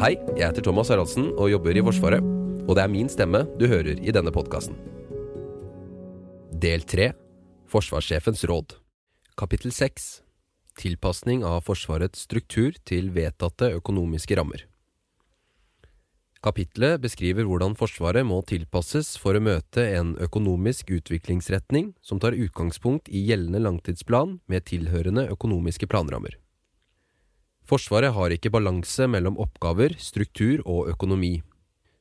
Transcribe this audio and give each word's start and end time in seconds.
Hei, 0.00 0.14
jeg 0.32 0.46
heter 0.46 0.64
Thomas 0.64 0.88
Haraldsen 0.92 1.26
og 1.36 1.50
jobber 1.50 1.76
i 1.76 1.82
Forsvaret. 1.84 2.24
Og 2.64 2.72
det 2.76 2.82
er 2.82 2.88
min 2.92 3.08
stemme 3.12 3.42
du 3.60 3.66
hører 3.68 3.98
i 4.00 4.12
denne 4.16 4.32
podkasten. 4.32 4.76
Del 6.56 6.84
3 6.88 7.10
Forsvarssjefens 7.68 8.44
råd 8.48 8.74
Kapittel 9.36 9.72
6 9.76 10.08
Tilpasning 10.80 11.44
av 11.44 11.64
Forsvarets 11.68 12.24
struktur 12.24 12.76
til 12.88 13.12
vedtatte 13.12 13.68
økonomiske 13.76 14.40
rammer. 14.40 14.66
Kapitlet 16.40 17.00
beskriver 17.00 17.44
hvordan 17.44 17.76
Forsvaret 17.76 18.24
må 18.24 18.42
tilpasses 18.48 19.16
for 19.20 19.36
å 19.36 19.44
møte 19.44 19.84
en 20.00 20.16
økonomisk 20.20 20.96
utviklingsretning 20.96 21.94
som 22.00 22.20
tar 22.20 22.36
utgangspunkt 22.36 23.08
i 23.08 23.24
gjeldende 23.28 23.64
langtidsplan 23.68 24.38
med 24.48 24.68
tilhørende 24.68 25.28
økonomiske 25.32 25.88
planrammer. 25.92 26.40
Forsvaret 27.70 28.10
har 28.16 28.32
ikke 28.34 28.50
balanse 28.50 29.06
mellom 29.06 29.36
oppgaver, 29.38 29.92
struktur 30.02 30.58
og 30.66 30.88
økonomi. 30.90 31.36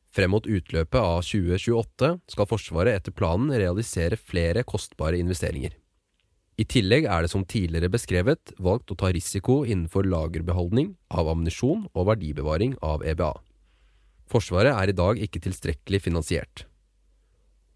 Frem 0.09 0.31
mot 0.33 0.47
utløpet 0.49 0.97
av 0.97 1.19
2028 1.21 2.09
skal 2.33 2.47
Forsvaret 2.49 2.97
etter 2.97 3.13
planen 3.13 3.51
realisere 3.53 4.17
flere 4.17 4.63
kostbare 4.65 5.19
investeringer. 5.21 5.75
I 6.57 6.65
tillegg 6.65 7.05
er 7.05 7.21
det 7.23 7.29
som 7.31 7.45
tidligere 7.45 7.91
beskrevet 7.93 8.55
valgt 8.57 8.89
å 8.89 8.97
ta 8.97 9.11
risiko 9.13 9.59
innenfor 9.61 10.09
lagerbeholdning 10.09 10.95
av 11.13 11.29
ammunisjon 11.35 11.85
og 11.93 12.09
verdibevaring 12.09 12.73
av 12.81 13.05
EBA. 13.05 13.29
Forsvaret 14.25 14.73
er 14.73 14.89
i 14.89 14.97
dag 14.97 15.21
ikke 15.21 15.43
tilstrekkelig 15.45 16.01
finansiert. 16.09 16.65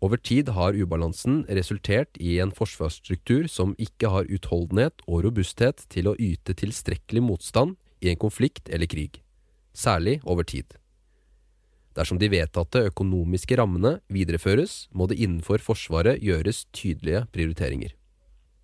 Over 0.03 0.17
tid 0.17 0.49
har 0.57 0.73
ubalansen 0.75 1.45
resultert 1.45 2.17
i 2.19 2.39
en 2.43 2.51
forsvarsstruktur 2.51 3.45
som 3.47 3.77
ikke 3.79 4.09
har 4.11 4.27
utholdenhet 4.33 5.05
og 5.05 5.23
robusthet 5.29 5.85
til 5.93 6.09
å 6.09 6.17
yte 6.19 6.57
tilstrekkelig 6.57 7.23
motstand 7.23 7.77
i 8.03 8.11
en 8.11 8.19
konflikt 8.19 8.69
eller 8.69 8.89
krig, 8.89 9.21
særlig 9.73 10.19
over 10.23 10.43
tid. 10.43 10.77
Dersom 11.93 12.17
de 12.17 12.29
vedtatte 12.33 12.87
økonomiske 12.89 13.57
rammene 13.59 13.99
videreføres, 14.09 14.87
må 14.91 15.05
det 15.09 15.19
innenfor 15.21 15.61
Forsvaret 15.61 16.21
gjøres 16.23 16.65
tydelige 16.73 17.25
prioriteringer. 17.33 17.93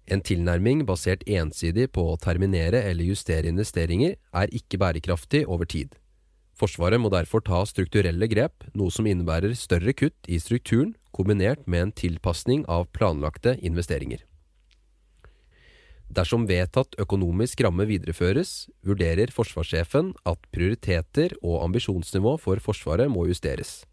En 0.09 0.23
tilnærming 0.25 0.81
basert 0.89 1.21
ensidig 1.29 1.91
på 1.93 2.07
å 2.09 2.17
terminere 2.17 2.81
eller 2.89 3.11
justere 3.11 3.51
investeringer 3.51 4.15
er 4.33 4.55
ikke 4.57 4.79
bærekraftig 4.81 5.43
over 5.45 5.69
tid. 5.69 5.93
Forsvaret 6.57 6.99
må 6.99 7.11
derfor 7.13 7.43
ta 7.45 7.61
strukturelle 7.69 8.27
grep, 8.27 8.65
noe 8.73 8.91
som 8.91 9.07
innebærer 9.07 9.53
større 9.55 9.93
kutt 9.93 10.27
i 10.27 10.41
strukturen 10.41 10.95
kombinert 11.15 11.61
med 11.69 11.85
en 11.85 11.93
tilpasning 11.95 12.65
av 12.67 12.89
planlagte 12.97 13.55
investeringer. 13.61 14.25
Dersom 16.09 16.47
vedtatt 16.49 16.95
økonomisk 16.97 17.61
ramme 17.61 17.85
videreføres, 17.85 18.65
vurderer 18.81 19.29
forsvarssjefen 19.33 20.15
at 20.25 20.47
prioriteter 20.53 21.35
og 21.43 21.61
ambisjonsnivå 21.67 22.33
for 22.41 22.61
Forsvaret 22.65 23.11
må 23.13 23.27
justeres. 23.29 23.83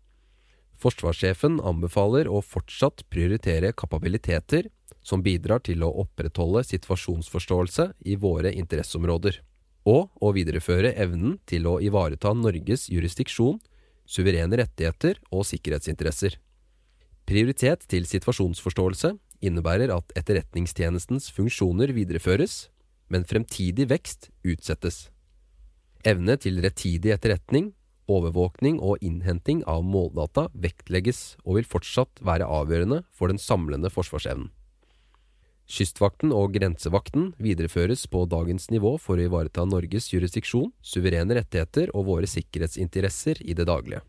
Forsvarssjefen 0.80 1.58
anbefaler 1.64 2.28
å 2.28 2.40
fortsatt 2.44 3.04
prioritere 3.12 3.72
kapabiliteter 3.76 4.70
som 5.06 5.22
bidrar 5.22 5.60
til 5.64 5.84
å 5.84 5.92
opprettholde 6.02 6.64
situasjonsforståelse 6.66 7.90
i 8.08 8.16
våre 8.20 8.52
interesseområder, 8.52 9.38
og 9.86 10.10
å 10.18 10.32
videreføre 10.34 10.94
evnen 10.98 11.36
til 11.46 11.68
å 11.68 11.76
ivareta 11.84 12.32
Norges 12.34 12.88
jurisdiksjon, 12.90 13.60
suverene 14.08 14.58
rettigheter 14.62 15.20
og 15.30 15.46
sikkerhetsinteresser. 15.46 16.40
Prioritet 17.26 17.86
til 17.90 18.06
situasjonsforståelse 18.06 19.14
innebærer 19.44 19.92
at 19.94 20.12
Etterretningstjenestens 20.18 21.30
funksjoner 21.34 21.92
videreføres, 21.96 22.66
men 23.12 23.26
fremtidig 23.28 23.88
vekst 23.90 24.30
utsettes. 24.46 25.06
Evne 26.06 26.36
til 26.38 26.60
rettidig 26.62 27.12
etterretning, 27.14 27.72
overvåkning 28.06 28.78
og 28.78 29.02
innhenting 29.02 29.64
av 29.66 29.82
måldata 29.82 30.46
vektlegges 30.54 31.34
og 31.44 31.58
vil 31.58 31.66
fortsatt 31.66 32.22
være 32.22 32.46
avgjørende 32.46 33.02
for 33.10 33.32
den 33.32 33.40
samlende 33.42 33.90
forsvarsevnen. 33.90 34.52
Kystvakten 35.66 36.30
og 36.30 36.52
grensevakten 36.54 37.32
videreføres 37.42 38.04
på 38.06 38.20
dagens 38.30 38.68
nivå 38.70 38.92
for 39.02 39.18
å 39.18 39.24
ivareta 39.26 39.64
Norges 39.66 40.12
jurisdiksjon, 40.12 40.70
suverene 40.78 41.40
rettigheter 41.40 41.90
og 41.90 42.06
våre 42.06 42.30
sikkerhetsinteresser 42.30 43.42
i 43.42 43.56
det 43.58 43.66
daglige. 43.66 44.04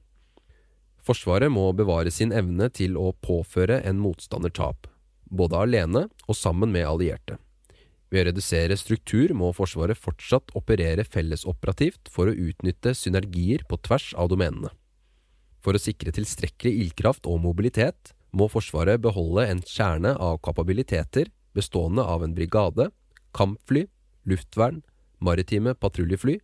Forsvaret 1.01 1.49
må 1.49 1.71
bevare 1.73 2.13
sin 2.13 2.35
evne 2.35 2.69
til 2.69 2.93
å 2.99 3.09
påføre 3.25 3.79
en 3.89 3.97
motstander 4.03 4.53
tap 4.53 4.85
både 5.29 5.59
alene 5.59 6.07
og 6.27 6.37
sammen 6.37 6.71
med 6.73 6.87
allierte. 6.87 7.37
Ved 8.07 8.23
å 8.23 8.27
redusere 8.29 8.77
struktur 8.79 9.33
må 9.35 9.51
Forsvaret 9.55 9.99
fortsatt 9.99 10.53
operere 10.55 11.03
fellesoperativt 11.03 12.07
for 12.11 12.29
å 12.29 12.35
utnytte 12.35 12.93
synergier 12.95 13.65
på 13.67 13.79
tvers 13.83 14.13
av 14.15 14.31
domenene. 14.31 14.71
For 15.59 15.75
å 15.75 15.81
sikre 15.81 16.13
tilstrekkelig 16.15 16.71
ildkraft 16.85 17.27
og 17.27 17.41
mobilitet 17.43 18.13
må 18.31 18.47
Forsvaret 18.51 19.01
beholde 19.03 19.47
en 19.51 19.63
kjerne 19.67 20.13
av 20.15 20.39
kapabiliteter 20.45 21.31
bestående 21.57 22.05
av 22.05 22.23
en 22.23 22.35
brigade, 22.37 22.91
kampfly, 23.35 23.87
luftvern, 24.29 24.83
maritime 25.19 25.73
patruljefly, 25.75 26.37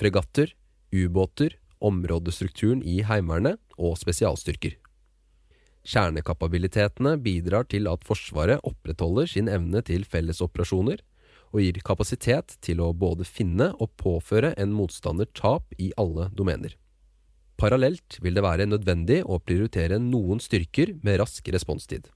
fregatter, 0.00 0.52
ubåter, 0.92 1.56
områdestrukturen 1.80 2.82
i 2.82 3.02
Heimevernet 3.06 3.60
og 3.76 3.96
spesialstyrker. 4.00 4.76
Kjernekapabilitetene 5.86 7.14
bidrar 7.22 7.68
til 7.70 7.86
at 7.86 8.02
Forsvaret 8.06 8.62
opprettholder 8.66 9.28
sin 9.30 9.50
evne 9.50 9.84
til 9.86 10.02
fellesoperasjoner, 10.08 10.98
og 11.54 11.62
gir 11.62 11.78
kapasitet 11.86 12.56
til 12.64 12.82
å 12.82 12.90
både 12.92 13.24
finne 13.24 13.70
og 13.78 13.92
påføre 14.00 14.50
en 14.58 14.74
motstander 14.74 15.28
tap 15.30 15.70
i 15.78 15.92
alle 15.96 16.26
domener. 16.34 16.74
Parallelt 17.56 18.18
vil 18.20 18.36
det 18.36 18.44
være 18.44 18.66
nødvendig 18.68 19.22
å 19.24 19.38
prioritere 19.40 20.00
noen 20.02 20.42
styrker 20.42 20.92
med 21.06 21.20
rask 21.22 21.46
responstid. 21.54 22.10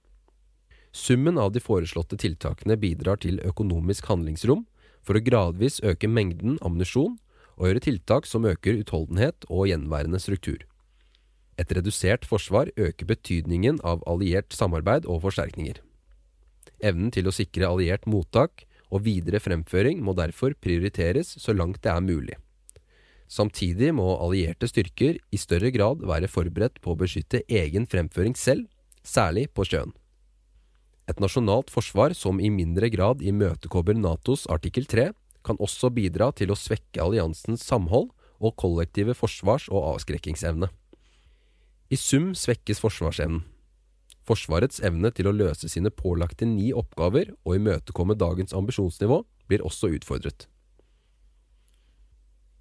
Summen 0.93 1.39
av 1.39 1.55
de 1.55 1.63
foreslåtte 1.63 2.19
tiltakene 2.19 2.77
bidrar 2.77 3.23
til 3.23 3.39
økonomisk 3.47 4.11
handlingsrom 4.11 4.67
for 5.07 5.17
å 5.17 5.23
gradvis 5.25 5.79
øke 5.87 6.11
mengden 6.11 6.59
ammunisjon 6.61 7.15
og 7.57 7.69
gjøre 7.69 7.85
tiltak 7.87 8.27
som 8.27 8.49
øker 8.49 8.83
utholdenhet 8.83 9.47
og 9.49 9.71
gjenværende 9.71 10.21
struktur. 10.21 10.67
Et 11.61 11.73
redusert 11.77 12.25
forsvar 12.25 12.71
øker 12.81 13.09
betydningen 13.09 13.83
av 13.85 14.01
alliert 14.09 14.55
samarbeid 14.57 15.05
og 15.05 15.21
forsterkninger. 15.27 15.83
Evnen 16.81 17.13
til 17.13 17.29
å 17.29 17.35
sikre 17.35 17.69
alliert 17.69 18.07
mottak 18.09 18.65
og 18.89 19.05
videre 19.05 19.41
fremføring 19.43 20.01
må 20.03 20.15
derfor 20.17 20.57
prioriteres 20.57 21.35
så 21.39 21.53
langt 21.53 21.83
det 21.85 21.93
er 21.93 22.05
mulig. 22.05 22.39
Samtidig 23.31 23.93
må 23.95 24.09
allierte 24.17 24.67
styrker 24.67 25.21
i 25.31 25.39
større 25.39 25.71
grad 25.71 26.01
være 26.03 26.31
forberedt 26.31 26.81
på 26.83 26.95
å 26.95 26.99
beskytte 26.99 27.45
egen 27.47 27.87
fremføring 27.87 28.35
selv, 28.35 28.67
særlig 29.07 29.47
på 29.55 29.69
sjøen. 29.69 29.93
Et 31.11 31.21
nasjonalt 31.23 31.71
forsvar 31.71 32.15
som 32.15 32.41
i 32.43 32.51
mindre 32.51 32.91
grad 32.91 33.23
imøtekommer 33.23 33.99
Natos 33.99 34.49
artikkel 34.51 34.89
3, 34.91 35.11
kan 35.47 35.61
også 35.63 35.93
bidra 35.95 36.31
til 36.37 36.53
å 36.53 36.59
svekke 36.59 37.01
alliansens 37.03 37.63
samhold 37.67 38.11
og 38.41 38.57
kollektive 38.61 39.15
forsvars- 39.17 39.71
og 39.71 39.95
avskrekkingsevne. 39.95 40.69
I 41.91 41.97
sum 41.99 42.29
svekkes 42.39 42.79
forsvarsevnen. 42.79 43.41
Forsvarets 44.23 44.79
evne 44.87 45.11
til 45.11 45.27
å 45.27 45.35
løse 45.35 45.67
sine 45.73 45.91
pålagte 45.91 46.47
ni 46.47 46.69
oppgaver 46.71 47.33
og 47.43 47.57
imøtekomme 47.57 48.15
dagens 48.15 48.55
ambisjonsnivå 48.55 49.17
blir 49.51 49.65
også 49.67 49.91
utfordret. 49.97 50.47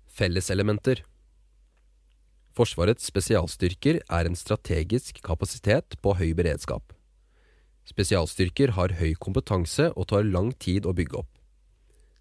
Felleselementer 0.10 1.04
Forsvarets 2.58 3.06
spesialstyrker 3.12 4.02
er 4.02 4.26
en 4.26 4.40
strategisk 4.40 5.22
kapasitet 5.22 6.00
på 6.02 6.16
høy 6.18 6.34
beredskap. 6.34 6.96
Spesialstyrker 7.86 8.74
har 8.80 8.98
høy 8.98 9.14
kompetanse 9.14 9.92
og 9.94 10.10
tar 10.10 10.26
lang 10.26 10.56
tid 10.58 10.90
å 10.90 10.96
bygge 10.98 11.22
opp. 11.22 11.30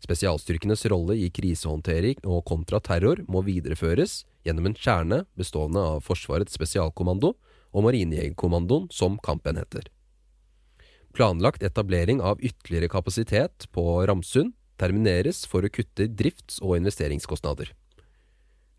Spesialstyrkenes 0.05 0.85
rolle 0.93 1.17
i 1.17 1.33
krisehåndtering 1.33 2.21
og 2.29 2.45
kontraterror 2.53 3.25
må 3.33 3.41
videreføres 3.49 4.27
gjennom 4.49 4.71
en 4.71 4.77
kjerne 4.77 5.23
bestående 5.39 5.85
av 5.95 6.03
Forsvarets 6.07 6.57
spesialkommando 6.57 7.35
og 7.37 7.85
Marinejegerkommandoen 7.85 8.89
som 8.95 9.19
kampenheter. 9.23 9.87
Planlagt 11.17 11.65
etablering 11.67 12.21
av 12.25 12.41
ytterligere 12.41 12.91
kapasitet 12.93 13.69
på 13.75 13.85
Ramsund 14.09 14.55
termineres 14.79 15.45
for 15.49 15.67
å 15.67 15.73
kutte 15.73 16.07
drifts- 16.09 16.61
og 16.63 16.79
investeringskostnader. 16.79 17.73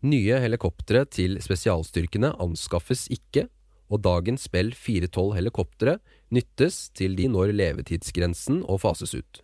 Nye 0.00 0.38
helikoptre 0.40 1.04
til 1.12 1.36
spesialstyrkene 1.44 2.32
anskaffes 2.40 3.04
ikke, 3.12 3.48
og 3.90 4.00
dagens 4.06 4.46
Bell 4.48 4.70
412 4.72 5.34
helikoptre 5.36 5.98
nyttes 6.32 6.88
til 6.96 7.16
de 7.18 7.26
når 7.28 7.52
levetidsgrensen 7.58 8.62
og 8.64 8.80
fases 8.86 9.12
ut. 9.18 9.42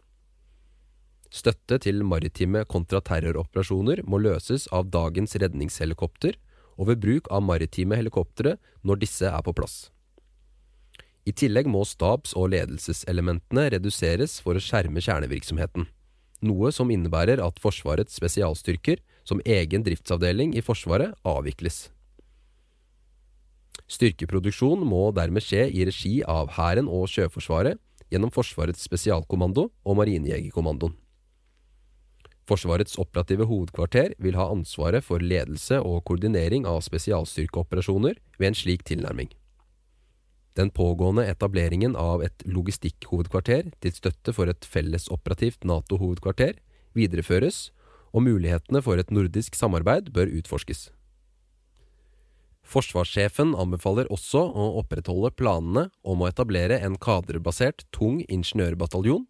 Støtte 1.32 1.78
til 1.82 2.04
maritime 2.06 2.62
kontraterroroperasjoner 2.70 4.04
må 4.06 4.20
løses 4.22 4.68
av 4.74 4.90
dagens 4.94 5.34
redningshelikopter 5.40 6.38
og 6.76 6.90
ved 6.90 7.02
bruk 7.02 7.30
av 7.32 7.42
maritime 7.44 7.98
helikoptre 7.98 8.56
når 8.86 9.02
disse 9.02 9.28
er 9.28 9.44
på 9.44 9.54
plass. 9.56 9.90
I 11.26 11.34
tillegg 11.34 11.66
må 11.66 11.82
stabs- 11.82 12.36
og 12.38 12.52
ledelseselementene 12.52 13.66
reduseres 13.74 14.38
for 14.44 14.54
å 14.54 14.62
skjerme 14.62 15.02
kjernevirksomheten, 15.02 15.88
noe 16.46 16.70
som 16.70 16.92
innebærer 16.94 17.42
at 17.42 17.58
Forsvarets 17.58 18.14
spesialstyrker 18.14 19.02
som 19.26 19.42
egen 19.42 19.82
driftsavdeling 19.82 20.54
i 20.54 20.62
Forsvaret 20.62 21.16
avvikles. 21.26 21.88
Styrkeproduksjon 23.90 24.86
må 24.86 25.08
dermed 25.14 25.42
skje 25.42 25.66
i 25.70 25.82
regi 25.86 26.20
av 26.26 26.54
Hæren 26.54 26.86
og 26.90 27.10
Sjøforsvaret 27.10 27.82
gjennom 28.10 28.30
Forsvarets 28.34 28.86
spesialkommando 28.86 29.68
og 29.82 29.98
Marinejegerkommandoen. 29.98 30.94
Forsvarets 32.46 32.94
operative 33.02 33.48
hovedkvarter 33.50 34.14
vil 34.22 34.36
ha 34.38 34.46
ansvaret 34.52 35.02
for 35.04 35.22
ledelse 35.22 35.80
og 35.82 36.04
koordinering 36.06 36.66
av 36.70 36.84
spesialstyrkeoperasjoner 36.86 38.20
ved 38.38 38.48
en 38.52 38.58
slik 38.58 38.84
tilnærming. 38.86 39.32
Den 40.56 40.70
pågående 40.70 41.26
etableringen 41.28 41.96
av 42.00 42.22
et 42.24 42.44
logistikkhovedkvarter 42.48 43.72
til 43.82 43.92
støtte 43.92 44.32
for 44.32 44.48
et 44.48 44.64
fellesoperativt 44.64 45.66
Nato-hovedkvarter 45.68 46.54
videreføres, 46.96 47.70
og 48.16 48.24
mulighetene 48.24 48.80
for 48.80 48.96
et 48.96 49.10
nordisk 49.12 49.58
samarbeid 49.58 50.08
bør 50.14 50.30
utforskes. 50.38 50.86
Forsvarssjefen 52.66 53.52
anbefaler 53.58 54.08
også 54.10 54.40
å 54.48 54.70
opprettholde 54.80 55.34
planene 55.36 55.88
om 56.02 56.22
å 56.22 56.30
etablere 56.30 56.78
en 56.82 56.96
kadrebasert 56.98 57.84
tung 57.94 58.22
ingeniørbataljon, 58.24 59.26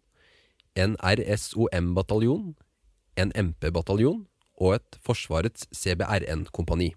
en 0.77 0.95
RSOM-bataljon, 1.01 2.55
en 3.17 3.33
MP-bataljon 3.35 4.23
og 4.57 4.77
et 4.77 4.97
Forsvarets 5.03 5.67
CBRN-kompani. 5.75 6.93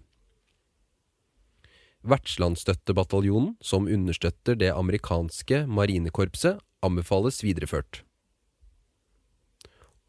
Vertslandsstøttebataljonen, 2.01 3.55
som 3.61 3.85
understøtter 3.85 4.57
det 4.57 4.71
amerikanske 4.73 5.65
marinekorpset, 5.69 6.61
anbefales 6.81 7.43
videreført. 7.45 8.01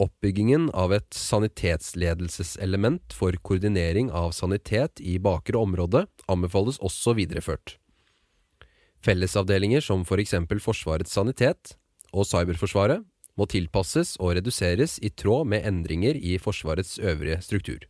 Oppbyggingen 0.00 0.70
av 0.75 0.94
et 0.97 1.12
sanitetsledelseselement 1.14 3.12
for 3.15 3.37
koordinering 3.44 4.08
av 4.11 4.32
sanitet 4.35 5.03
i 5.05 5.19
bakre 5.23 5.61
område 5.61 6.06
anbefales 6.32 6.81
også 6.81 7.15
videreført. 7.20 7.76
Fellesavdelinger 9.05 9.85
som 9.85 10.06
for 10.08 10.23
eksempel 10.23 10.62
Forsvarets 10.62 11.12
sanitet 11.12 11.76
og 12.12 12.26
Cyberforsvaret 12.26 13.05
må 13.38 13.46
tilpasses 13.49 14.14
og 14.20 14.37
reduseres 14.37 14.99
i 15.02 15.11
tråd 15.11 15.49
med 15.49 15.67
endringer 15.69 16.19
i 16.19 16.37
Forsvarets 16.40 16.99
øvrige 17.00 17.40
struktur. 17.44 17.81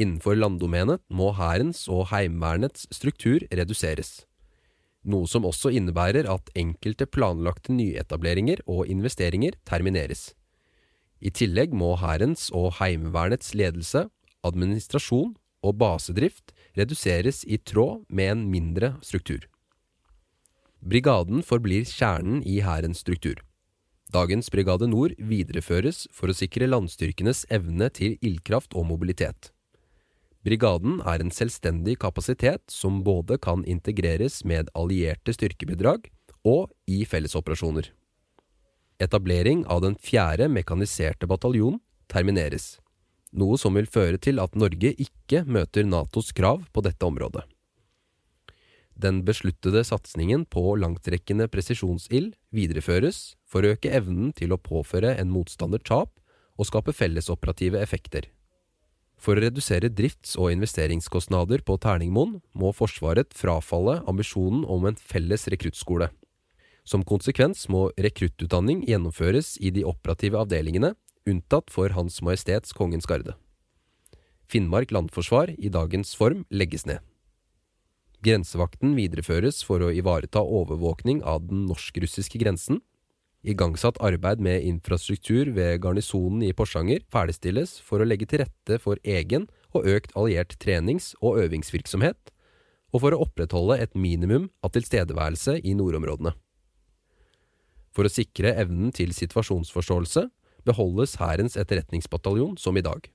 Innenfor 0.00 0.38
landdomenet 0.38 1.02
må 1.10 1.32
Hærens 1.36 1.84
og 1.90 2.06
Heimevernets 2.12 2.86
struktur 2.94 3.42
reduseres, 3.52 4.24
noe 5.04 5.28
som 5.28 5.44
også 5.48 5.72
innebærer 5.76 6.28
at 6.30 6.52
enkelte 6.56 7.08
planlagte 7.10 7.74
nyetableringer 7.74 8.62
og 8.70 8.86
investeringer 8.88 9.58
termineres. 9.68 10.30
I 11.20 11.32
tillegg 11.34 11.74
må 11.76 11.96
Hærens 12.00 12.48
og 12.56 12.78
Heimevernets 12.78 13.52
ledelse, 13.58 14.06
administrasjon 14.46 15.34
og 15.60 15.76
basedrift 15.76 16.54
reduseres 16.78 17.42
i 17.44 17.58
tråd 17.58 18.06
med 18.08 18.32
en 18.32 18.46
mindre 18.48 18.94
struktur. 19.04 19.44
Brigaden 20.80 21.44
forblir 21.44 21.84
kjernen 21.84 22.40
i 22.48 22.62
Hærens 22.64 23.02
struktur. 23.04 23.36
Dagens 24.10 24.50
Brigade 24.50 24.88
Nord 24.90 25.12
videreføres 25.22 26.08
for 26.10 26.32
å 26.32 26.34
sikre 26.34 26.66
landstyrkenes 26.66 27.44
evne 27.52 27.86
til 27.94 28.16
ildkraft 28.18 28.74
og 28.74 28.88
mobilitet. 28.88 29.52
Brigaden 30.42 30.98
er 31.06 31.22
en 31.22 31.30
selvstendig 31.30 31.98
kapasitet 32.02 32.64
som 32.72 33.04
både 33.06 33.38
kan 33.38 33.62
integreres 33.68 34.40
med 34.42 34.72
allierte 34.74 35.34
styrkebidrag 35.36 36.08
og 36.42 36.72
i 36.90 37.04
fellesoperasjoner. 37.06 37.92
Etablering 38.98 39.62
av 39.70 39.84
den 39.84 39.94
fjerde 40.00 40.50
mekaniserte 40.50 41.28
bataljon 41.30 41.78
termineres, 42.10 42.80
noe 43.30 43.60
som 43.62 43.78
vil 43.78 43.86
føre 43.86 44.18
til 44.18 44.42
at 44.42 44.58
Norge 44.58 44.90
ikke 44.96 45.44
møter 45.46 45.86
Natos 45.86 46.34
krav 46.34 46.66
på 46.72 46.82
dette 46.82 47.06
området. 47.06 47.44
Den 49.00 49.22
besluttede 49.24 49.84
satsingen 49.86 50.48
på 50.50 50.74
langtrekkende 50.82 51.46
presisjonsild 51.52 52.34
videreføres 52.54 53.36
for 53.46 53.64
å 53.64 53.74
øke 53.74 53.92
evnen 53.94 54.34
til 54.36 54.52
å 54.54 54.60
påføre 54.60 55.14
en 55.18 55.30
motstander 55.32 55.82
tap 55.82 56.12
og 56.58 56.68
skape 56.68 56.94
fellesoperative 56.96 57.80
effekter. 57.80 58.28
For 59.20 59.36
å 59.36 59.44
redusere 59.44 59.90
drifts- 59.92 60.36
og 60.40 60.54
investeringskostnader 60.54 61.60
på 61.66 61.76
Terningmoen 61.82 62.38
må 62.56 62.72
Forsvaret 62.72 63.34
frafalle 63.36 63.98
ambisjonen 64.08 64.64
om 64.64 64.86
en 64.88 64.96
felles 64.96 65.44
rekruttskole. 65.52 66.08
Som 66.88 67.04
konsekvens 67.04 67.66
må 67.68 67.90
rekruttutdanning 68.00 68.86
gjennomføres 68.88 69.58
i 69.60 69.70
de 69.70 69.84
operative 69.84 70.40
avdelingene, 70.40 70.94
unntatt 71.28 71.68
for 71.70 71.92
Hans 71.92 72.22
Majestets 72.24 72.72
Kongens 72.72 73.06
Garde. 73.06 73.36
Finnmark 74.50 74.90
landforsvar 74.90 75.52
i 75.58 75.68
dagens 75.68 76.16
form 76.16 76.46
legges 76.50 76.88
ned. 76.88 77.04
Grensevakten 78.20 78.92
videreføres 78.98 79.62
for 79.64 79.80
å 79.80 79.92
ivareta 79.96 80.42
overvåkning 80.44 81.22
av 81.24 81.46
den 81.48 81.64
norsk-russiske 81.70 82.40
grensen. 82.42 82.82
Igangsatt 83.40 83.96
arbeid 84.04 84.42
med 84.44 84.66
infrastruktur 84.68 85.48
ved 85.56 85.80
garnisonen 85.80 86.42
i 86.44 86.52
Porsanger 86.52 87.00
ferdigstilles 87.08 87.78
for 87.80 88.02
å 88.02 88.08
legge 88.08 88.28
til 88.28 88.42
rette 88.42 88.76
for 88.82 89.00
egen 89.00 89.48
og 89.72 89.88
økt 89.88 90.12
alliert 90.12 90.58
trenings- 90.60 91.14
og 91.22 91.40
øvingsvirksomhet, 91.46 92.34
og 92.92 93.06
for 93.06 93.16
å 93.16 93.22
opprettholde 93.24 93.78
et 93.80 93.96
minimum 93.96 94.50
av 94.60 94.74
tilstedeværelse 94.76 95.56
i 95.64 95.72
nordområdene. 95.78 96.34
For 97.96 98.04
å 98.04 98.12
sikre 98.12 98.52
evnen 98.60 98.92
til 98.92 99.14
situasjonsforståelse 99.16 100.28
beholdes 100.68 101.16
Hærens 101.22 101.56
etterretningsbataljon 101.56 102.58
som 102.60 102.76
i 102.76 102.84
dag. 102.84 103.08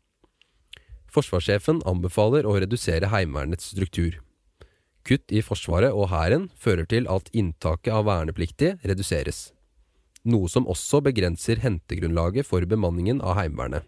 Forsvarssjefen 1.13 1.86
anbefaler 1.86 2.50
å 2.50 2.58
redusere 2.58 3.13
Heimevernets 3.13 3.69
struktur. 3.75 4.25
Kutt 5.06 5.30
i 5.30 5.44
Forsvaret 5.46 5.94
og 5.94 6.10
Hæren 6.10 6.48
fører 6.57 6.88
til 6.90 7.06
at 7.12 7.30
inntaket 7.38 7.94
av 7.94 8.07
vernepliktige 8.07 8.80
reduseres, 8.81 9.52
noe 10.25 10.50
som 10.50 10.66
også 10.66 11.04
begrenser 11.06 11.62
hentegrunnlaget 11.62 12.48
for 12.48 12.66
bemanningen 12.66 13.22
av 13.22 13.38
Heimevernet. 13.38 13.86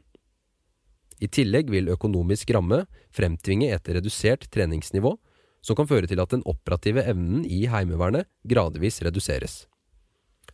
I 1.18 1.26
tillegg 1.34 1.72
vil 1.74 1.90
økonomisk 1.90 2.52
ramme 2.54 2.84
fremtvinge 3.16 3.72
et 3.74 3.90
redusert 3.90 4.46
treningsnivå, 4.54 5.16
som 5.66 5.76
kan 5.76 5.90
føre 5.90 6.06
til 6.06 6.22
at 6.22 6.36
den 6.36 6.46
operative 6.46 7.02
evnen 7.10 7.42
i 7.50 7.66
Heimevernet 7.66 8.30
gradvis 8.46 9.02
reduseres. 9.02 9.64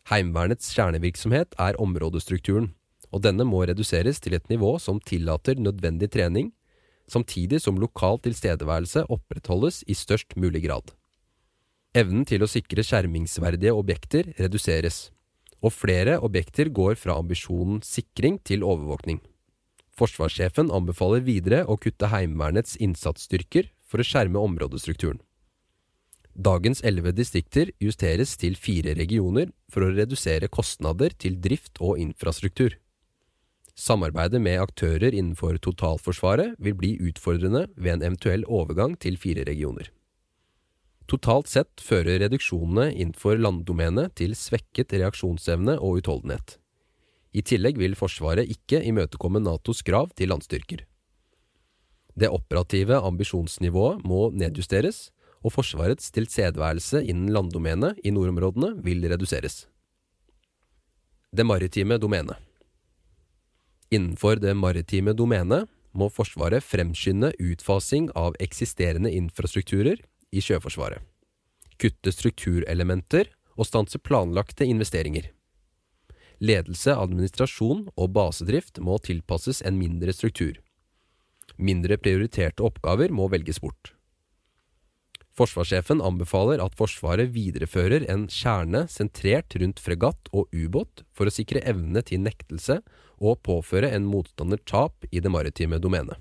Heimevernets 0.08 0.72
kjernevirksomhet 0.72 1.60
er 1.60 1.80
områdestrukturen, 1.84 2.72
og 3.12 3.22
denne 3.28 3.44
må 3.44 3.66
reduseres 3.68 4.24
til 4.24 4.40
et 4.40 4.48
nivå 4.48 4.78
som 4.80 5.04
tillater 5.04 5.60
nødvendig 5.60 6.10
trening, 6.16 6.54
samtidig 7.10 7.62
som 7.64 7.80
lokal 7.80 8.20
tilstedeværelse 8.24 9.06
opprettholdes 9.12 9.82
i 9.88 9.96
størst 9.98 10.38
mulig 10.40 10.64
grad. 10.68 10.94
Evnen 11.94 12.26
til 12.26 12.42
å 12.42 12.50
sikre 12.50 12.86
skjermingsverdige 12.86 13.74
objekter 13.78 14.32
reduseres, 14.40 15.12
og 15.62 15.76
flere 15.76 16.18
objekter 16.26 16.72
går 16.74 16.98
fra 17.00 17.20
ambisjonen 17.22 17.84
sikring 17.86 18.40
til 18.44 18.66
overvåkning. 18.66 19.22
Forsvarssjefen 19.94 20.72
anbefaler 20.74 21.22
videre 21.22 21.62
å 21.70 21.78
kutte 21.78 22.10
Heimevernets 22.10 22.80
innsatsstyrker 22.82 23.70
for 23.86 24.02
å 24.02 24.08
skjerme 24.08 24.42
områdestrukturen. 24.42 25.22
Dagens 26.34 26.82
elleve 26.82 27.12
distrikter 27.14 27.70
justeres 27.78 28.34
til 28.42 28.56
fire 28.58 28.96
regioner 28.98 29.52
for 29.70 29.86
å 29.86 29.92
redusere 29.94 30.50
kostnader 30.50 31.14
til 31.14 31.38
drift 31.38 31.78
og 31.78 32.02
infrastruktur. 32.02 32.74
Samarbeidet 33.74 34.38
med 34.42 34.62
aktører 34.62 35.16
innenfor 35.16 35.58
totalforsvaret 35.58 36.54
vil 36.62 36.76
bli 36.78 36.94
utfordrende 37.02 37.66
ved 37.74 37.96
en 37.96 38.06
eventuell 38.06 38.46
overgang 38.46 38.94
til 39.02 39.18
fire 39.18 39.48
regioner. 39.48 39.90
Totalt 41.10 41.50
sett 41.52 41.82
fører 41.84 42.22
reduksjonene 42.22 42.92
innenfor 42.94 43.42
landdomenet 43.42 44.14
til 44.22 44.38
svekket 44.38 44.94
reaksjonsevne 44.94 45.76
og 45.82 46.00
utholdenhet. 46.04 46.60
I 47.34 47.42
tillegg 47.42 47.82
vil 47.82 47.98
Forsvaret 47.98 48.48
ikke 48.50 48.84
imøtekomme 48.86 49.42
Natos 49.42 49.82
krav 49.82 50.14
til 50.14 50.30
landstyrker. 50.30 50.86
Det 52.14 52.30
operative 52.30 53.02
ambisjonsnivået 53.02 54.06
må 54.06 54.30
nedjusteres, 54.30 55.10
og 55.44 55.58
Forsvarets 55.58 56.14
tilstedeværelse 56.14 57.02
innen 57.04 57.34
landdomenet 57.34 57.98
i 58.06 58.14
nordområdene 58.14 58.78
vil 58.86 59.04
reduseres. 59.12 59.66
Det 61.34 61.44
maritime 61.44 61.98
domenet 61.98 62.38
Innenfor 63.94 64.40
det 64.42 64.56
maritime 64.58 65.14
domenet 65.14 65.70
må 65.94 66.08
Forsvaret 66.10 66.66
fremskynde 66.66 67.30
utfasing 67.38 68.08
av 68.18 68.34
eksisterende 68.42 69.12
infrastrukturer 69.14 70.00
i 70.34 70.42
Sjøforsvaret, 70.42 71.04
kutte 71.78 72.14
strukturelementer 72.16 73.30
og 73.54 73.70
stanse 73.70 74.02
planlagte 74.02 74.66
investeringer. 74.66 75.28
Ledelse, 76.42 76.96
administrasjon 76.98 77.86
og 77.94 78.14
basedrift 78.16 78.82
må 78.82 78.98
tilpasses 79.06 79.62
en 79.62 79.78
mindre 79.78 80.16
struktur. 80.18 80.58
Mindre 81.62 82.00
prioriterte 82.02 82.66
oppgaver 82.66 83.14
må 83.14 83.30
velges 83.30 83.62
bort. 83.62 83.94
Forsvarssjefen 85.34 86.02
anbefaler 86.06 86.62
at 86.62 86.76
Forsvaret 86.78 87.32
viderefører 87.34 88.06
en 88.14 88.28
kjerne 88.30 88.84
sentrert 88.92 89.56
rundt 89.58 89.82
fregatt 89.82 90.30
og 90.30 90.52
ubåt 90.54 91.02
for 91.10 91.26
å 91.26 91.34
sikre 91.34 91.64
evne 91.66 92.04
til 92.06 92.22
nektelse 92.22 92.78
og 93.18 93.42
påføre 93.46 93.90
en 93.96 94.06
motstander 94.06 94.62
tap 94.70 95.08
i 95.10 95.24
det 95.24 95.32
maritime 95.34 95.80
domenet. 95.82 96.20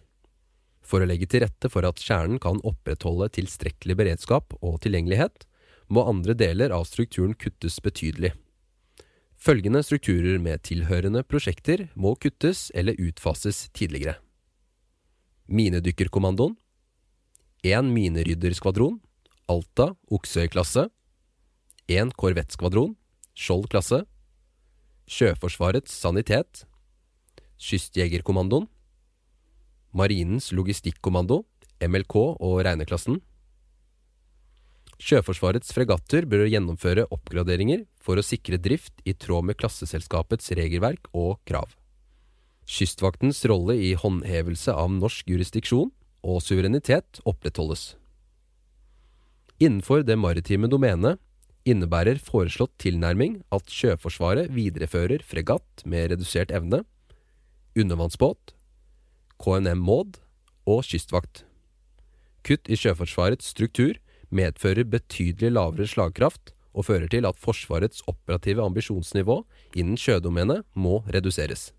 For 0.83 1.05
å 1.05 1.09
legge 1.09 1.29
til 1.29 1.45
rette 1.45 1.69
for 1.73 1.85
at 1.87 2.01
kjernen 2.01 2.41
kan 2.43 2.63
opprettholde 2.67 3.29
tilstrekkelig 3.37 3.99
beredskap 4.01 4.57
og 4.61 4.81
tilgjengelighet, 4.85 5.45
må 5.93 6.07
andre 6.09 6.35
deler 6.39 6.73
av 6.73 6.87
strukturen 6.89 7.37
kuttes 7.37 7.77
betydelig. 7.85 8.33
Følgende 9.37 9.83
strukturer 9.85 10.39
med 10.41 10.63
tilhørende 10.65 11.25
prosjekter 11.27 11.89
må 11.99 12.15
kuttes 12.17 12.71
eller 12.79 12.97
utfases 13.03 13.67
tidligere. 13.77 14.17
Minedykkerkommandoen 15.53 16.57
én 17.63 17.87
minerydderskvadron, 17.95 18.99
Alta 19.47 19.93
Oksøy-klasse, 20.11 20.89
én 21.87 22.11
korvettskvadron, 22.11 22.97
Skjold 23.35 23.69
klasse, 23.71 24.03
Sjøforsvarets 25.07 25.95
sanitet, 25.95 26.65
Kystjegerkommandoen, 27.63 28.67
Marinens 29.95 30.51
logistikkommando, 30.57 31.45
MLK 31.83 32.17
og 32.17 32.63
regneklassen. 32.67 33.21
Sjøforsvarets 35.03 35.73
fregatter 35.75 36.27
bør 36.27 36.47
gjennomføre 36.51 37.07
oppgraderinger 37.15 37.87
for 38.03 38.19
å 38.19 38.27
sikre 38.27 38.59
drift 38.63 39.03
i 39.07 39.15
tråd 39.15 39.51
med 39.51 39.59
klasseselskapets 39.59 40.51
regelverk 40.59 41.11
og 41.15 41.39
krav. 41.47 41.71
Kystvaktens 42.67 43.43
rolle 43.51 43.77
i 43.79 43.95
håndhevelse 43.99 44.75
av 44.75 44.91
norsk 44.95 45.31
jurisdiksjon 45.31 45.91
og 46.23 46.41
suverenitet 46.45 47.21
opprettholdes. 47.29 47.93
Innenfor 49.63 50.03
det 50.07 50.17
maritime 50.19 50.71
domenet 50.71 51.21
innebærer 51.69 52.19
foreslått 52.19 52.75
tilnærming 52.83 53.41
at 53.55 53.71
Sjøforsvaret 53.71 54.51
viderefører 54.55 55.23
fregatt 55.27 55.85
med 55.87 56.11
redusert 56.11 56.51
evne, 56.55 56.83
undervannsbåt, 57.79 58.55
KNM 59.43 59.83
Maud 59.87 60.19
og 60.67 60.83
kystvakt. 60.87 61.45
Kutt 62.43 62.67
i 62.67 62.79
Sjøforsvarets 62.79 63.53
struktur 63.55 63.99
medfører 64.35 64.89
betydelig 64.89 65.53
lavere 65.55 65.87
slagkraft 65.87 66.55
og 66.73 66.89
fører 66.89 67.09
til 67.13 67.29
at 67.29 67.39
Forsvarets 67.39 68.03
operative 68.11 68.65
ambisjonsnivå 68.65 69.43
innen 69.77 70.01
sjødomenet 70.01 70.65
må 70.75 71.03
reduseres. 71.13 71.71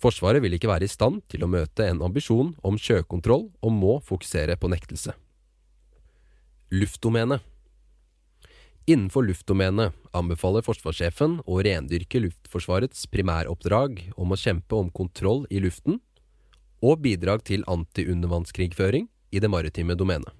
Forsvaret 0.00 0.40
vil 0.40 0.56
ikke 0.56 0.70
være 0.70 0.86
i 0.88 0.90
stand 0.90 1.20
til 1.28 1.44
å 1.44 1.50
møte 1.50 1.84
en 1.84 2.00
ambisjon 2.06 2.54
om 2.64 2.78
sjøkontroll 2.80 3.50
og 3.60 3.74
må 3.76 3.98
fokusere 4.04 4.56
på 4.56 4.70
nektelse. 4.72 5.12
Luftdomene 6.72 7.40
Innenfor 8.88 9.26
luftdomenet 9.26 9.92
anbefaler 10.16 10.64
forsvarssjefen 10.66 11.36
å 11.44 11.58
rendyrke 11.62 12.22
Luftforsvarets 12.24 13.04
primæroppdrag 13.12 14.00
om 14.16 14.32
å 14.32 14.38
kjempe 14.40 14.78
om 14.78 14.88
kontroll 14.90 15.44
i 15.52 15.60
luften 15.62 16.00
og 16.80 17.04
bidrag 17.04 17.44
til 17.46 17.66
antiundervannskrigføring 17.68 19.06
i 19.30 19.42
det 19.42 19.50
maritime 19.52 19.94
domenet. 20.00 20.32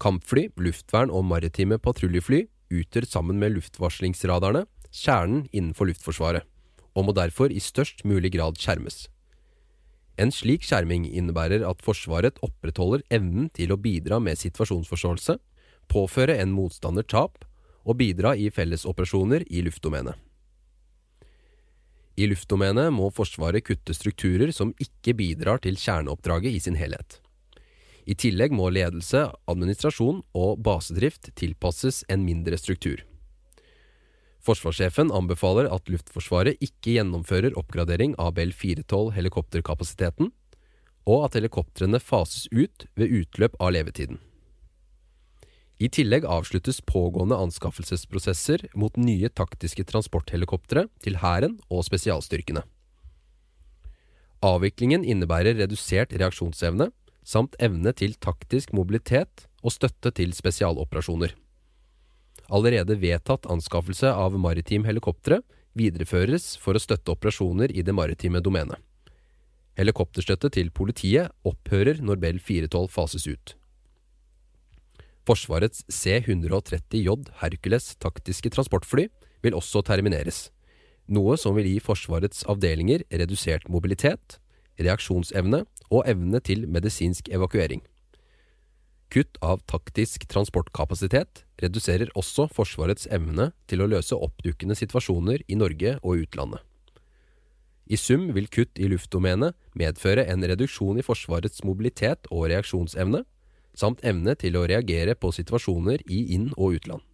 Kampfly, 0.00 0.46
luftvern 0.56 1.10
og 1.10 1.26
maritime 1.26 1.80
patruljefly 1.82 2.44
utgjør 2.70 3.10
sammen 3.10 3.42
med 3.42 3.58
luftvarslingsradarene 3.58 4.64
kjernen 4.94 5.48
innenfor 5.50 5.90
Luftforsvaret 5.90 6.46
og 6.94 7.08
må 7.08 7.14
derfor 7.16 7.52
i 7.52 7.62
størst 7.62 8.04
mulig 8.08 8.32
grad 8.36 8.58
skjermes. 8.60 9.08
En 10.18 10.30
slik 10.30 10.62
skjerming 10.62 11.08
innebærer 11.10 11.64
at 11.66 11.82
Forsvaret 11.82 12.38
opprettholder 12.46 13.02
evnen 13.10 13.48
til 13.54 13.74
å 13.74 13.80
bidra 13.80 14.20
med 14.22 14.38
situasjonsforståelse, 14.38 15.40
påføre 15.90 16.38
en 16.38 16.54
motstander 16.54 17.02
tap 17.02 17.42
og 17.84 17.98
bidra 17.98 18.36
i 18.38 18.46
fellesoperasjoner 18.54 19.44
i 19.50 19.64
luftdomenet. 19.66 20.14
I 22.14 22.28
luftdomenet 22.30 22.92
må 22.94 23.10
Forsvaret 23.10 23.66
kutte 23.66 23.94
strukturer 23.96 24.52
som 24.54 24.70
ikke 24.78 25.16
bidrar 25.18 25.58
til 25.64 25.74
kjerneoppdraget 25.74 26.54
i 26.54 26.62
sin 26.62 26.78
helhet. 26.78 27.18
I 28.06 28.14
tillegg 28.14 28.52
må 28.54 28.68
ledelse, 28.70 29.26
administrasjon 29.50 30.20
og 30.36 30.60
basedrift 30.62 31.32
tilpasses 31.40 32.02
en 32.12 32.22
mindre 32.22 32.58
struktur. 32.60 33.02
Forsvarssjefen 34.44 35.08
anbefaler 35.14 35.70
at 35.72 35.88
Luftforsvaret 35.88 36.60
ikke 36.64 36.98
gjennomfører 36.98 37.56
oppgradering 37.56 38.12
av 38.20 38.34
Bell 38.36 38.52
412 38.52 39.14
helikopterkapasiteten, 39.16 40.32
og 41.08 41.26
at 41.26 41.38
helikoptrene 41.38 42.00
fases 42.00 42.46
ut 42.52 42.84
ved 42.96 43.12
utløp 43.22 43.56
av 43.60 43.72
levetiden. 43.76 44.20
I 45.80 45.88
tillegg 45.90 46.26
avsluttes 46.28 46.78
pågående 46.86 47.36
anskaffelsesprosesser 47.40 48.68
mot 48.78 48.94
nye 49.00 49.28
taktiske 49.28 49.84
transporthelikoptre 49.88 50.86
til 51.02 51.18
Hæren 51.24 51.56
og 51.68 51.82
spesialstyrkene. 51.88 52.62
Avviklingen 54.44 55.06
innebærer 55.08 55.56
redusert 55.56 56.12
reaksjonsevne 56.12 56.90
samt 57.24 57.56
evne 57.64 57.94
til 57.96 58.12
taktisk 58.20 58.76
mobilitet 58.76 59.48
og 59.64 59.72
støtte 59.72 60.12
til 60.14 60.36
spesialoperasjoner 60.36 61.32
allerede 62.48 62.96
vedtatt 63.00 63.46
anskaffelse 63.50 64.10
av 64.10 64.36
maritim 64.40 64.84
helikoptre 64.88 65.40
videreføres 65.78 66.54
for 66.62 66.76
å 66.76 66.82
støtte 66.82 67.14
operasjoner 67.14 67.72
i 67.74 67.82
det 67.86 67.94
maritime 67.96 68.42
domenet. 68.44 68.78
Helikopterstøtte 69.78 70.52
til 70.54 70.70
politiet 70.70 71.32
opphører 71.46 71.98
når 72.02 72.20
Bell 72.22 72.38
412 72.38 72.90
fases 72.94 73.26
ut. 73.26 73.54
Forsvarets 75.24 75.82
C-130J 75.88 77.16
Hercules 77.40 77.94
taktiske 77.98 78.52
transportfly 78.54 79.08
vil 79.42 79.56
også 79.56 79.82
termineres, 79.86 80.50
noe 81.08 81.36
som 81.40 81.56
vil 81.56 81.66
gi 81.68 81.80
Forsvarets 81.84 82.44
avdelinger 82.48 83.02
redusert 83.10 83.66
mobilitet, 83.72 84.38
reaksjonsevne 84.80 85.64
og 85.90 86.06
evne 86.08 86.40
til 86.44 86.68
medisinsk 86.68 87.28
evakuering. 87.32 87.82
Kutt 89.12 89.38
av 89.44 89.60
taktisk 89.70 90.26
transportkapasitet 90.30 91.44
reduserer 91.62 92.10
også 92.18 92.48
Forsvarets 92.52 93.06
evne 93.12 93.50
til 93.70 93.84
å 93.84 93.88
løse 93.90 94.16
oppdukkende 94.16 94.76
situasjoner 94.78 95.44
i 95.46 95.58
Norge 95.58 95.98
og 96.02 96.24
utlandet. 96.24 96.62
I 97.84 97.98
sum 98.00 98.30
vil 98.32 98.48
kutt 98.48 98.80
i 98.80 98.88
luftdomenet 98.88 99.56
medføre 99.76 100.24
en 100.32 100.44
reduksjon 100.48 100.98
i 100.98 101.04
Forsvarets 101.04 101.60
mobilitet 101.68 102.30
og 102.32 102.48
reaksjonsevne, 102.48 103.24
samt 103.76 104.00
evne 104.06 104.32
til 104.40 104.56
å 104.56 104.64
reagere 104.70 105.16
på 105.18 105.32
situasjoner 105.34 106.00
i 106.08 106.24
inn- 106.36 106.54
og 106.56 106.78
utland. 106.78 107.04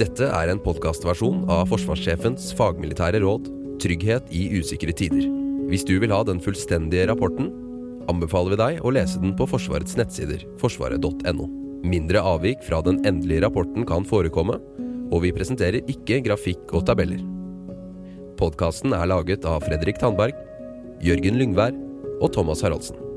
Dette 0.00 0.30
er 0.32 0.48
en 0.48 0.60
podkastversjon 0.62 1.42
av 1.52 1.66
forsvarssjefens 1.68 2.54
fagmilitære 2.56 3.20
råd 3.20 3.50
'Trygghet 3.80 4.30
i 4.32 4.46
usikre 4.60 4.94
tider'. 4.96 5.28
Hvis 5.68 5.84
du 5.84 5.98
vil 6.00 6.12
ha 6.12 6.22
den 6.24 6.40
fullstendige 6.40 7.08
rapporten, 7.10 7.50
anbefaler 8.10 8.54
vi 8.54 8.60
deg 8.60 8.84
å 8.84 8.92
lese 8.94 9.20
den 9.22 9.34
på 9.38 9.46
Forsvarets 9.50 9.96
nettsider, 9.98 10.44
forsvaret.no. 10.60 11.48
Mindre 11.86 12.20
avvik 12.20 12.62
fra 12.66 12.82
den 12.84 13.00
endelige 13.08 13.46
rapporten 13.46 13.86
kan 13.88 14.04
forekomme, 14.06 14.58
og 15.10 15.24
vi 15.24 15.32
presenterer 15.34 15.86
ikke 15.90 16.20
grafikk 16.26 16.74
og 16.76 16.84
tabeller. 16.90 17.22
Podkasten 18.40 18.94
er 18.96 19.08
laget 19.10 19.46
av 19.48 19.64
Fredrik 19.66 20.00
Tandberg, 20.00 20.36
Jørgen 21.04 21.40
Lyngvær 21.40 21.76
og 22.20 22.32
Thomas 22.36 22.64
Haraldsen. 22.64 23.09